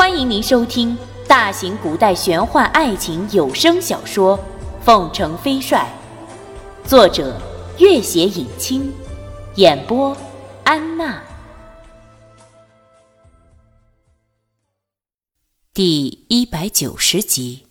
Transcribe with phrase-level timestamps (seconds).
[0.00, 0.96] 欢迎您收听
[1.28, 4.38] 大型古代玄幻爱情有声小说
[4.82, 5.86] 《凤城飞帅》，
[6.88, 7.38] 作者：
[7.78, 8.90] 月写影清，
[9.56, 10.16] 演播：
[10.64, 11.22] 安娜。
[15.74, 17.66] 第一百九十集，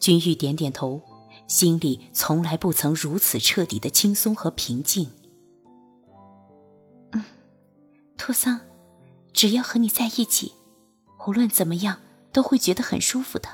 [0.00, 1.02] 君玉点点头，
[1.46, 5.10] 心里从来不曾如此彻底的轻松和平静。
[7.12, 7.22] 嗯，
[8.16, 8.58] 托桑。
[9.34, 10.52] 只要和你在一起，
[11.26, 12.00] 无论怎么样
[12.32, 13.48] 都会觉得很舒服的。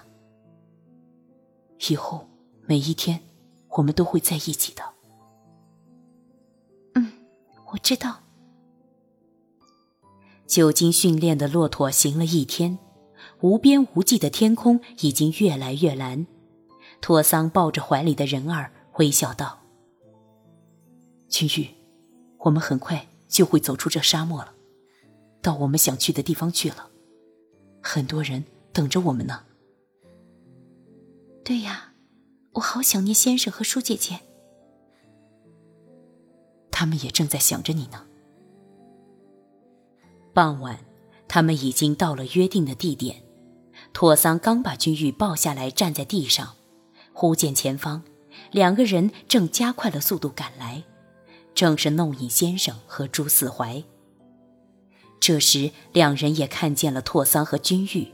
[1.88, 2.28] 以后
[2.66, 3.20] 每一天，
[3.70, 4.82] 我们都会在一起的。
[6.94, 7.10] 嗯，
[7.72, 8.20] 我知道。
[10.46, 12.78] 久经训练的骆驼行了一天，
[13.40, 16.26] 无边无际的天空已经越来越蓝。
[17.00, 19.60] 托桑抱着怀里的人儿，微笑道
[21.30, 21.70] ：“君玉，
[22.40, 24.52] 我们很快就会走出这沙漠了。”
[25.42, 26.90] 到我们想去的地方去了，
[27.82, 29.44] 很多人等着我们呢。
[31.44, 31.94] 对呀，
[32.52, 34.20] 我好想念先生和舒姐姐，
[36.70, 38.06] 他们也正在想着你呢。
[40.32, 40.78] 傍晚，
[41.26, 43.22] 他们已经到了约定的地点。
[43.92, 46.54] 托桑刚把君玉抱下来，站在地上，
[47.12, 48.04] 忽见前方
[48.52, 50.84] 两个人正加快了速度赶来，
[51.54, 53.82] 正是弄影先生和朱四怀。
[55.20, 58.08] 这时，两人也看见了拓桑和君玉，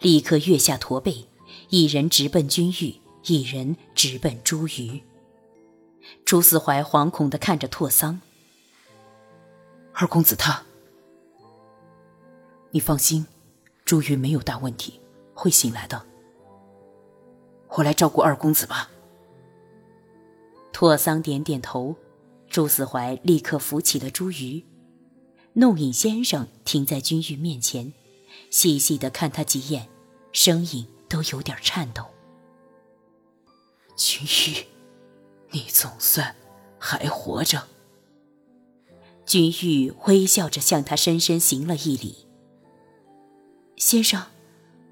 [0.00, 1.28] 立刻跃下驼背，
[1.68, 5.02] 一人直奔君玉，一人直奔朱瑜。
[6.24, 8.20] 朱四怀惶恐地看着拓桑
[9.92, 10.62] ：“二公子他……
[12.70, 13.26] 你放心，
[13.84, 14.98] 朱瑜没有大问题，
[15.34, 16.02] 会醒来的。
[17.68, 18.90] 我来照顾二公子吧。”
[20.72, 21.94] 拓桑点点头，
[22.48, 24.64] 朱四怀立刻扶起了朱瑜。
[25.58, 27.90] 弄影先生停在君玉面前，
[28.50, 29.88] 细细的看他几眼，
[30.30, 32.04] 声音都有点颤抖。
[33.96, 34.66] 君玉，
[35.52, 36.36] 你总算
[36.78, 37.68] 还活着。
[39.24, 42.26] 君玉微笑着向他深深行了一礼。
[43.78, 44.26] 先生，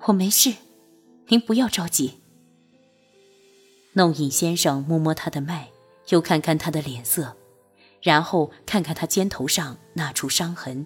[0.04, 0.54] 我没事，
[1.28, 2.20] 您不要着急。
[3.92, 5.68] 弄影先生摸摸他的脉，
[6.08, 7.36] 又看看他的脸色。
[8.04, 10.84] 然后看看他肩头上那处伤痕，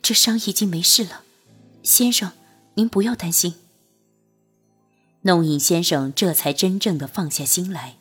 [0.00, 1.24] 这伤已经没事了，
[1.82, 2.30] 先生，
[2.74, 3.56] 您不要担心。
[5.22, 7.96] 弄影先生这才真正的放下心来，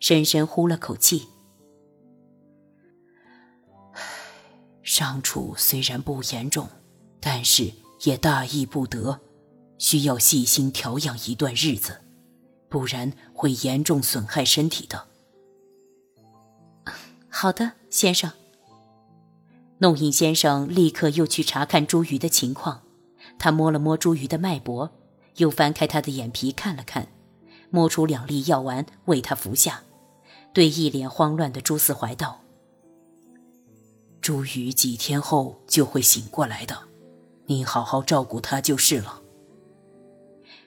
[0.00, 1.28] 深深呼了口气。
[4.82, 6.66] 伤处虽然不严重，
[7.20, 7.70] 但是
[8.04, 9.20] 也大意不得，
[9.76, 12.00] 需要细心调养一段日子，
[12.70, 15.08] 不然会严重损害身体的。
[17.28, 18.32] 好的，先生。
[19.78, 22.82] 弄影先生立刻又去查看朱瑜的情况，
[23.38, 24.90] 他摸了摸朱瑜的脉搏，
[25.36, 27.06] 又翻开他的眼皮看了看，
[27.70, 29.82] 摸出两粒药丸为他服下，
[30.52, 32.40] 对一脸慌乱的朱四怀道
[34.20, 36.76] ：“朱瑜几天后就会醒过来的，
[37.46, 39.22] 你好好照顾他就是了。”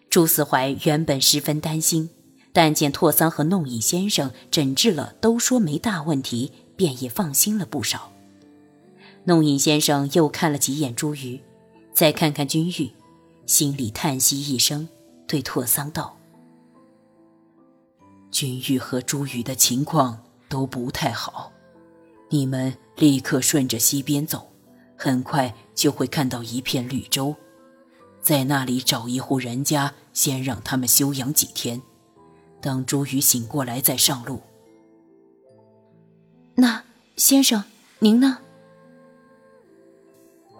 [0.09, 2.09] 朱四怀原本十分担心。
[2.53, 8.11] 但见拓桑和弄影先生诊治了，都说没大问题，便也放心了不少。
[9.23, 11.39] 弄影先生又看了几眼朱瑜，
[11.93, 12.91] 再看看君玉，
[13.45, 14.89] 心里叹息一声，
[15.27, 16.17] 对拓桑道
[18.31, 21.51] ：“君玉和朱瑜的情况都不太好，
[22.29, 24.51] 你们立刻顺着西边走，
[24.97, 27.35] 很快就会看到一片绿洲，
[28.21, 31.81] 在那里找一户人家，先让他们休养几天。”
[32.61, 34.41] 等朱宇醒过来再上路。
[36.55, 36.83] 那
[37.17, 37.63] 先生，
[37.99, 38.37] 您呢？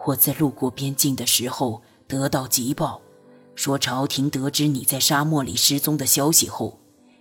[0.05, 2.99] 我在路过边境的时候得到急报，
[3.53, 6.79] 说朝廷得知你在沙漠里失踪的消息后，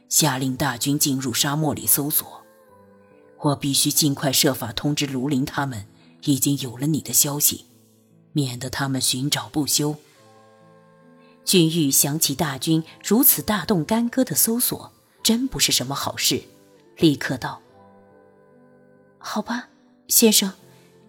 [0.08, 2.40] 下令大军进入沙漠里搜索。
[3.40, 5.86] 我必须尽快设法通知卢林他们，
[6.24, 7.66] 已经有了你的消息，
[8.32, 9.96] 免得他们寻找不休。
[11.44, 14.92] 君玉想起大军如此大动干戈的搜索，
[15.22, 16.42] 真不是什么好事，
[16.98, 17.60] 立刻道
[19.18, 19.68] ：“好吧，
[20.06, 20.52] 先生，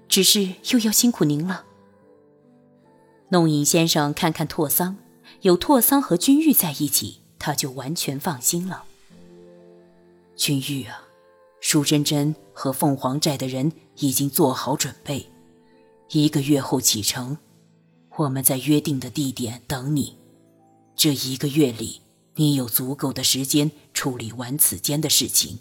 [0.08, 1.66] 只是又要辛苦您了。”
[3.30, 4.98] 弄影先生看看拓桑，
[5.42, 8.84] 有拓桑和君玉在一起，他就完全放心了。
[10.36, 11.04] 君玉啊，
[11.60, 15.30] 舒真真和凤凰寨的人已经做好准备，
[16.10, 17.38] 一个月后启程，
[18.16, 20.18] 我们在约定的地点等你。
[21.02, 22.00] 这一个月里，
[22.36, 25.58] 你有足够的时间处理完此间的事情。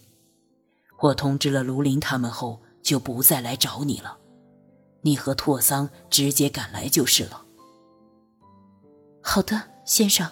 [0.99, 4.19] 我通知了卢林他们后，就不再来找你了。
[5.01, 7.47] 你和拓桑直接赶来就是了。
[9.23, 10.31] 好的，先生。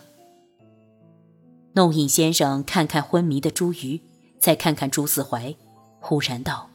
[1.72, 4.02] 弄影先生看看昏迷的朱瑜，
[4.38, 5.56] 再看看朱四怀，
[6.00, 6.68] 忽然道：“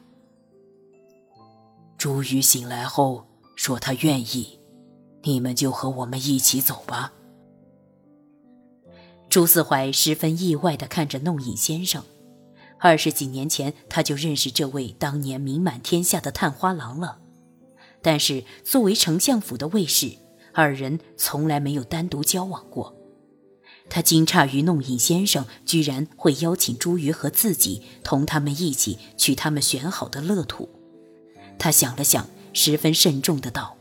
[1.96, 4.58] 朱瑜醒来后说他愿意，
[5.22, 7.12] 你们就和我们一起走吧。”
[9.28, 12.02] 朱四怀十分意外地看着弄影先生。
[12.78, 17.18] 二十几年前，他就认识这位当年名满天下的探花郎了。
[18.02, 20.12] 但是作为丞相府的卫士，
[20.52, 22.94] 二人从来没有单独交往过。
[23.88, 30.68] 他惊诧于弄影先生居然会邀请朱瑜和自己同他们一起去他们选好的乐土。
[31.58, 33.76] 他想了想，十分慎重的道：“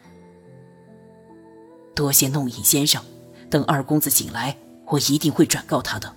[1.95, 3.03] 多谢弄影先生，
[3.49, 4.57] 等二公子醒来，
[4.88, 6.13] 我一定会转告他的。”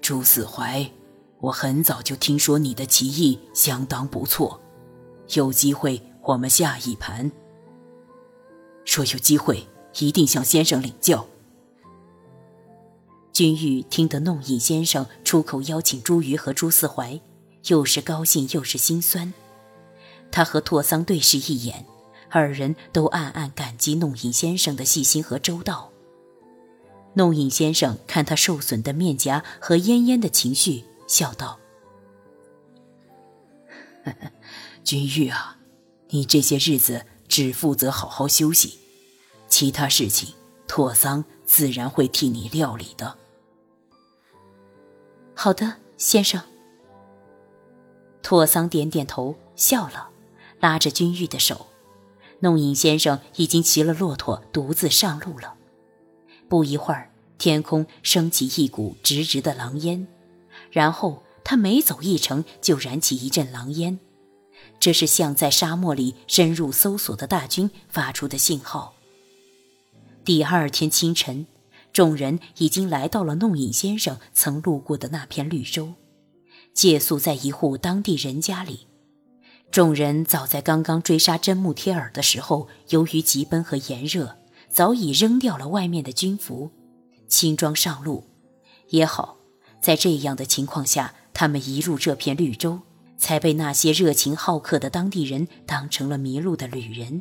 [0.00, 0.90] 朱四怀，
[1.38, 4.60] 我很早就听说你的棋艺相当不错，
[5.34, 7.30] 有机会我们下一盘。
[8.84, 9.64] 说有机会
[9.98, 11.24] 一定向先生领教。
[13.32, 17.20] 君玉听得弄影先生出口邀请朱瑜和朱四怀，
[17.68, 19.32] 又是高兴又是心酸。
[20.32, 21.86] 他和拓桑对视一眼，
[22.28, 25.91] 二人都暗暗感激弄影先生的细心和周到。
[27.14, 31.58] 弄影先生看他受损的面颊和恹恹的情绪，笑道
[34.82, 35.58] ：“君玉啊，
[36.08, 38.78] 你这些日子只负责好好休息，
[39.48, 40.34] 其他事情
[40.66, 43.18] 拓桑自然会替你料理的。
[45.36, 46.40] ”“好的，先生。”
[48.22, 50.10] 拓桑点点头，笑了，
[50.60, 51.66] 拉着君玉的手。
[52.40, 55.56] 弄影先生已经骑了骆驼，独自上路了。
[56.52, 60.06] 不一会儿，天空升起一股直直的狼烟，
[60.70, 63.98] 然后他每走一程就燃起一阵狼烟，
[64.78, 68.92] 这是向在沙漠里深入搜索的大军发出的信号。
[70.26, 71.46] 第二天清晨，
[71.90, 75.94] 众人已经来到了弄影先生曾路过的那片绿洲，
[76.74, 78.88] 借宿在一户当地人家里。
[79.70, 84.36] 众人早在刚刚追杀真木贴尔的时候，由于急奔和炎热。
[84.72, 86.70] 早已扔掉了外面的军服，
[87.28, 88.24] 轻装上路，
[88.88, 89.36] 也好，
[89.82, 92.80] 在这样的情况下，他们一入这片绿洲，
[93.18, 97.20] 才被那些热情好客的当地人当成了迷路的旅人。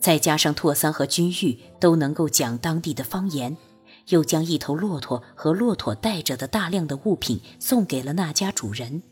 [0.00, 3.56] 再加上拓桑和君玉都能够讲当地的方言，
[4.08, 9.04] 又将一头骆驼和骆驼带着的大量的物品送给了那家主人，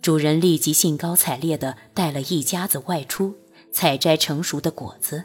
[0.00, 3.34] 主人立即兴高采烈地带了一家子外出
[3.70, 5.24] 采摘成熟的果子。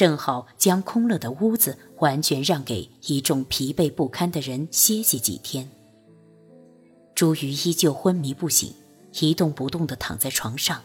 [0.00, 5.70] 正好将空了的屋子完全让给一众疲惫不堪的人歇息几天。
[7.14, 8.72] 朱瑜依旧昏迷不醒，
[9.20, 10.80] 一动不动地躺在床上。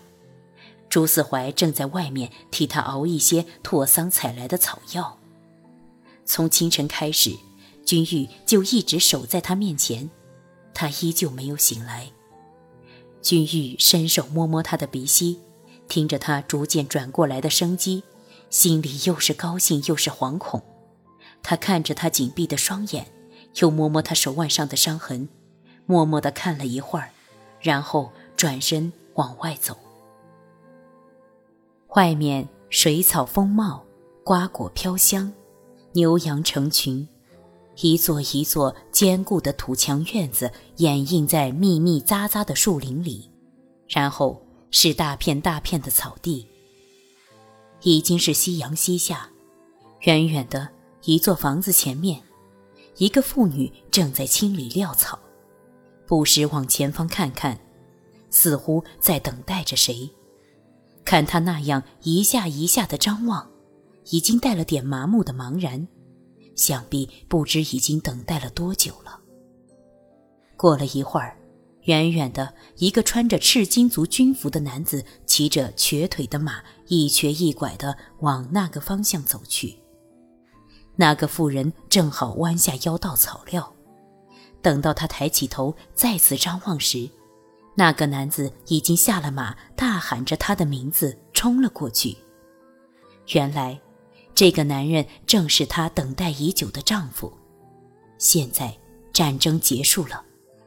[0.89, 5.17] 朱四怀正在外面替他熬一些拓桑采来的草药。
[6.25, 7.31] 从清晨开始，
[7.85, 10.09] 君玉就一直守在他面前，
[10.73, 12.11] 他依旧没有醒来。
[13.21, 15.39] 君玉伸手摸摸他的鼻息，
[15.87, 18.03] 听着他逐渐转过来的生机。
[18.55, 20.61] 心里又是高兴又是惶恐，
[21.43, 23.05] 他看着他紧闭的双眼，
[23.55, 25.27] 又摸摸他手腕上的伤痕，
[25.85, 27.09] 默默地看了一会儿，
[27.59, 29.77] 然后转身往外走。
[31.97, 33.83] 外面水草丰茂，
[34.23, 35.33] 瓜果飘香，
[35.91, 37.05] 牛羊成群，
[37.81, 43.29] 一座一座坚固的土墙院子掩映在密密匝匝的树林里，
[43.89, 46.47] 然后是大片大片的草地。
[47.81, 49.29] 已经是夕阳西下，
[50.01, 50.69] 远远的
[51.03, 52.21] 一座房子前面，
[52.97, 55.19] 一个妇女正在清理料草，
[56.07, 57.59] 不时往前方看看，
[58.29, 60.09] 似乎在等待着谁。
[61.03, 63.49] 看她那样一下一下的张望，
[64.09, 65.87] 已经带了点麻木的茫然，
[66.55, 69.19] 想必不知已经等待了多久了。
[70.57, 71.37] 过了一会儿。
[71.85, 79.77] 远远的，一个穿着赤金族军服的男子骑着瘸腿的马，一瘸一拐地往那个方向走去。
[80.95, 83.73] 那个妇人正好弯下腰倒草料，
[84.61, 87.09] 等到他抬起头再次张望时，
[87.75, 92.17] 那个男子已经下了马，大喊着他的名字冲了过去。
[93.33, 93.79] 原来，
[94.33, 97.31] 这个男人正是她等待已久的丈夫。
[98.17, 98.75] 现在，
[99.13, 100.23] 战争结束了。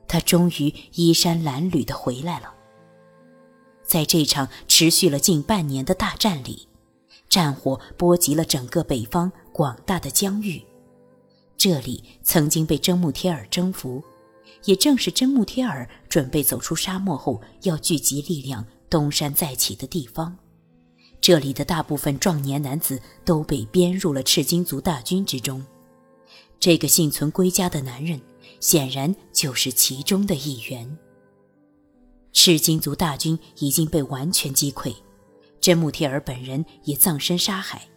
[0.09, 2.55] 他终于衣衫褴褛的回来了。
[3.85, 6.67] 在这场持续了近半年的大战里，
[7.29, 10.63] 战火波及了整个北方广大的疆域。
[11.57, 14.03] 这里曾经被真木贴尔征服，
[14.65, 20.37] 也正是真木贴尔准备走出沙漠后，要聚集力量东山再起的地方。
[21.21, 25.65] 这里的大部分壮年男子都被编入了赤金族大军之中。
[26.61, 28.21] 这个幸存归家的男人，
[28.61, 30.99] 显然就是其中的一员。
[32.33, 34.95] 赤金族大军已经被完全击溃，
[35.61, 37.89] 真木提尔本人也葬身沙海。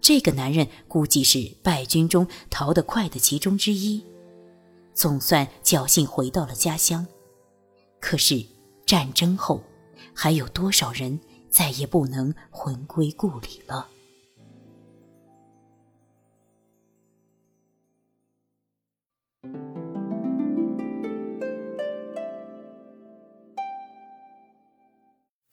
[0.00, 4.04] 这个男人估计是败军中逃得快的其中之一，
[4.94, 7.06] 总算侥幸回到了家乡。
[8.00, 8.44] 可是
[8.86, 9.62] 战争后，
[10.14, 13.88] 还有多少人再也不能魂归故里了？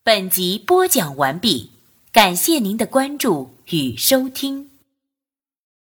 [0.08, 1.68] 本集播讲完毕，
[2.10, 4.67] 感谢您的关注与收听。